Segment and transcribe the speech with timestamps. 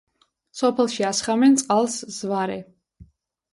[0.61, 2.59] სოფელში ასხამენ წყალს „ზვარე“.